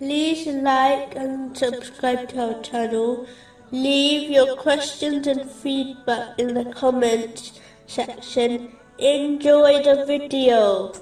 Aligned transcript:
like 0.00 1.14
and 1.14 1.56
subscribe 1.56 2.28
to 2.30 2.54
our 2.54 2.62
channel. 2.62 3.26
Leave 3.70 4.30
your 4.30 4.56
questions 4.56 5.26
and 5.26 5.50
feedback 5.50 6.38
in 6.38 6.54
the 6.54 6.64
comments 6.72 7.60
section. 7.86 8.72
Enjoy 8.98 9.82
the 9.82 10.04
video. 10.06 10.92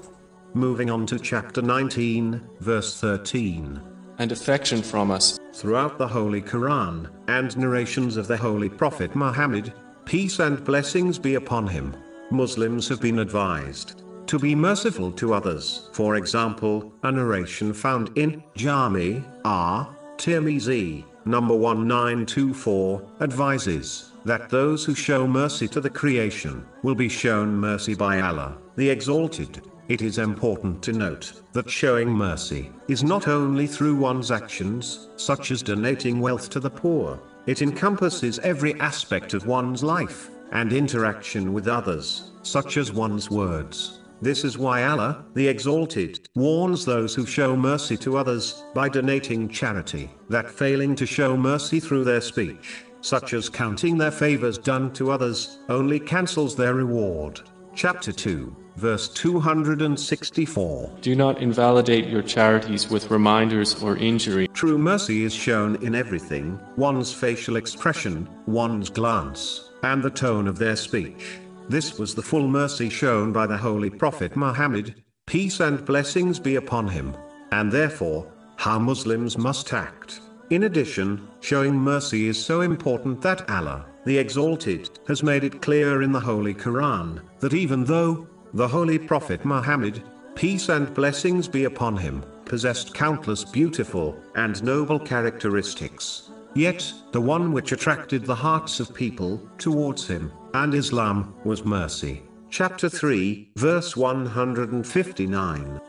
Moving 0.53 0.89
on 0.89 1.05
to 1.07 1.19
chapter 1.19 1.61
19, 1.61 2.41
verse 2.59 2.99
13. 2.99 3.81
and 4.19 4.31
affection 4.31 4.83
from 4.83 5.09
us. 5.09 5.39
Throughout 5.53 5.97
the 5.97 6.07
Holy 6.07 6.41
Quran, 6.41 7.09
and 7.27 7.57
narrations 7.57 8.15
of 8.15 8.27
the 8.27 8.37
Holy 8.37 8.69
Prophet 8.69 9.15
Muhammad, 9.15 9.73
peace 10.05 10.37
and 10.37 10.63
blessings 10.63 11.17
be 11.17 11.33
upon 11.33 11.65
him, 11.65 11.95
Muslims 12.29 12.87
have 12.87 13.01
been 13.01 13.19
advised 13.19 14.02
to 14.33 14.39
be 14.39 14.55
merciful 14.55 15.11
to 15.11 15.31
others. 15.31 15.89
For 15.91 16.15
example, 16.15 16.91
a 17.03 17.11
narration 17.11 17.71
found 17.71 18.09
in 18.17 18.43
Jami 18.55 19.23
R. 19.45 19.95
Tirmizi, 20.17 21.05
number 21.25 21.55
1924, 21.55 23.11
advises 23.21 24.09
that 24.25 24.49
those 24.49 24.83
who 24.83 24.95
show 24.95 25.27
mercy 25.27 25.67
to 25.67 25.79
the 25.79 25.89
creation 25.91 26.65
will 26.81 26.95
be 26.95 27.07
shown 27.07 27.55
mercy 27.55 27.93
by 27.93 28.21
Allah, 28.21 28.57
the 28.75 28.89
Exalted. 28.89 29.61
It 29.87 30.01
is 30.01 30.17
important 30.17 30.81
to 30.81 30.93
note 30.93 31.33
that 31.51 31.69
showing 31.69 32.09
mercy 32.09 32.71
is 32.87 33.03
not 33.03 33.27
only 33.27 33.67
through 33.67 33.97
one's 33.97 34.31
actions, 34.31 35.09
such 35.15 35.51
as 35.51 35.61
donating 35.61 36.19
wealth 36.19 36.49
to 36.49 36.59
the 36.59 36.71
poor, 36.71 37.19
it 37.45 37.61
encompasses 37.61 38.39
every 38.39 38.73
aspect 38.79 39.35
of 39.35 39.45
one's 39.45 39.83
life 39.83 40.31
and 40.53 40.73
interaction 40.73 41.53
with 41.53 41.67
others, 41.67 42.31
such 42.41 42.77
as 42.77 42.91
one's 42.91 43.29
words. 43.29 43.99
This 44.21 44.43
is 44.43 44.57
why 44.57 44.83
Allah, 44.83 45.25
the 45.33 45.47
Exalted, 45.47 46.29
warns 46.35 46.85
those 46.85 47.13
who 47.13 47.25
show 47.25 47.55
mercy 47.57 47.97
to 47.97 48.17
others 48.17 48.63
by 48.73 48.87
donating 48.89 49.49
charity, 49.49 50.09
that 50.29 50.49
failing 50.49 50.95
to 50.95 51.05
show 51.05 51.35
mercy 51.35 51.79
through 51.79 52.05
their 52.05 52.21
speech, 52.21 52.85
such 53.01 53.33
as 53.33 53.49
counting 53.49 53.97
their 53.97 54.11
favors 54.11 54.57
done 54.57 54.93
to 54.93 55.11
others, 55.11 55.59
only 55.67 55.99
cancels 55.99 56.55
their 56.55 56.73
reward. 56.73 57.41
Chapter 57.75 58.11
2, 58.11 58.55
verse 58.77 59.09
264. 59.09 60.97
Do 61.01 61.15
not 61.15 61.41
invalidate 61.41 62.07
your 62.07 62.21
charities 62.21 62.89
with 62.89 63.11
reminders 63.11 63.81
or 63.83 63.97
injury. 63.97 64.47
True 64.49 64.77
mercy 64.77 65.23
is 65.23 65.33
shown 65.33 65.75
in 65.83 65.95
everything 65.95 66.59
one's 66.77 67.11
facial 67.11 67.55
expression, 67.55 68.29
one's 68.45 68.89
glance, 68.89 69.71
and 69.83 70.01
the 70.01 70.09
tone 70.09 70.47
of 70.47 70.57
their 70.57 70.75
speech. 70.75 71.39
This 71.69 71.97
was 71.97 72.13
the 72.13 72.21
full 72.21 72.47
mercy 72.47 72.89
shown 72.89 73.31
by 73.31 73.47
the 73.47 73.57
Holy 73.57 73.89
Prophet 73.89 74.35
Muhammad, 74.35 75.01
peace 75.25 75.61
and 75.61 75.83
blessings 75.85 76.37
be 76.39 76.57
upon 76.57 76.89
him, 76.89 77.15
and 77.51 77.71
therefore, 77.71 78.27
how 78.57 78.77
Muslims 78.77 79.37
must 79.37 79.71
act. 79.71 80.19
In 80.49 80.63
addition, 80.63 81.25
showing 81.39 81.75
mercy 81.75 82.27
is 82.27 82.43
so 82.43 82.61
important 82.61 83.21
that 83.21 83.49
Allah, 83.49 83.85
the 84.05 84.17
Exalted, 84.17 84.89
has 85.07 85.23
made 85.23 85.45
it 85.45 85.61
clear 85.61 86.01
in 86.01 86.11
the 86.11 86.19
Holy 86.19 86.53
Quran 86.53 87.21
that 87.39 87.53
even 87.53 87.85
though 87.85 88.27
the 88.53 88.67
Holy 88.67 88.99
Prophet 88.99 89.45
Muhammad, 89.45 90.03
peace 90.35 90.67
and 90.67 90.93
blessings 90.93 91.47
be 91.47 91.63
upon 91.63 91.95
him, 91.95 92.23
possessed 92.43 92.93
countless 92.93 93.45
beautiful 93.45 94.17
and 94.35 94.61
noble 94.63 94.99
characteristics, 94.99 96.29
yet 96.55 96.93
the 97.13 97.21
one 97.21 97.53
which 97.53 97.71
attracted 97.71 98.25
the 98.25 98.35
hearts 98.35 98.81
of 98.81 98.93
people 98.93 99.41
towards 99.57 100.05
him 100.05 100.31
and 100.53 100.73
Islam 100.75 101.33
was 101.43 101.65
mercy. 101.65 102.21
Chapter 102.49 102.87
3, 102.87 103.49
verse 103.55 103.97
159. 103.97 105.81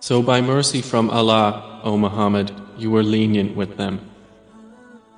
So 0.00 0.22
by 0.22 0.40
mercy 0.40 0.80
from 0.80 1.10
Allah, 1.10 1.80
O 1.84 1.98
Muhammad, 1.98 2.50
you 2.78 2.90
were 2.90 3.02
lenient 3.02 3.54
with 3.54 3.76
them. 3.76 4.00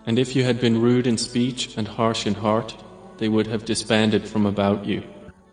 And 0.07 0.19
if 0.19 0.35
you 0.35 0.43
had 0.43 0.61
been 0.61 0.83
rude 0.83 1.07
in 1.07 1.17
speech 1.17 1.77
and 1.77 1.87
harsh 1.87 2.27
in 2.27 2.35
heart, 2.35 2.77
they 3.19 3.29
would 3.29 3.47
have 3.47 3.65
disbanded 3.65 4.29
from 4.29 4.45
about 4.45 4.85
you. 4.85 5.03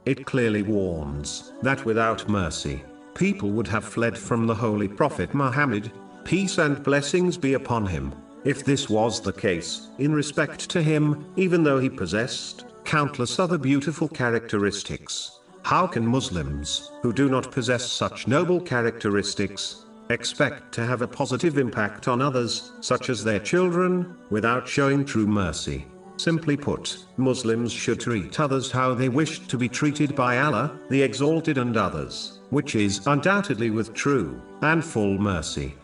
It 0.05 0.25
clearly 0.25 0.63
warns 0.63 1.53
that 1.61 1.85
without 1.85 2.27
mercy, 2.27 2.83
people 3.13 3.51
would 3.51 3.67
have 3.67 3.85
fled 3.85 4.17
from 4.17 4.47
the 4.47 4.55
Holy 4.55 4.87
Prophet 4.87 5.33
Muhammad, 5.35 5.91
peace 6.23 6.57
and 6.57 6.83
blessings 6.83 7.37
be 7.37 7.53
upon 7.53 7.85
him. 7.85 8.13
If 8.43 8.65
this 8.65 8.89
was 8.89 9.21
the 9.21 9.31
case, 9.31 9.89
in 9.99 10.11
respect 10.11 10.67
to 10.71 10.81
him, 10.81 11.23
even 11.35 11.63
though 11.63 11.77
he 11.77 11.89
possessed 11.89 12.65
countless 12.91 13.39
other 13.39 13.57
beautiful 13.57 14.09
characteristics, 14.09 15.39
how 15.63 15.87
can 15.87 16.05
Muslims, 16.05 16.91
who 17.01 17.13
do 17.13 17.29
not 17.29 17.49
possess 17.49 17.89
such 17.89 18.27
noble 18.27 18.59
characteristics, 18.59 19.85
expect 20.09 20.73
to 20.73 20.85
have 20.85 21.01
a 21.01 21.07
positive 21.07 21.57
impact 21.57 22.09
on 22.09 22.21
others, 22.21 22.73
such 22.81 23.09
as 23.09 23.23
their 23.23 23.39
children, 23.39 24.17
without 24.29 24.67
showing 24.67 25.05
true 25.05 25.25
mercy? 25.25 25.85
Simply 26.17 26.57
put, 26.57 27.05
Muslims 27.15 27.71
should 27.71 28.01
treat 28.01 28.41
others 28.41 28.69
how 28.69 28.93
they 28.93 29.07
wish 29.07 29.39
to 29.47 29.57
be 29.57 29.69
treated 29.69 30.13
by 30.13 30.39
Allah, 30.39 30.77
the 30.89 31.01
Exalted 31.01 31.57
and 31.59 31.77
others, 31.77 32.41
which 32.49 32.75
is 32.75 33.07
undoubtedly 33.07 33.69
with 33.69 33.93
true 33.93 34.41
and 34.63 34.83
full 34.83 35.17
mercy. 35.17 35.75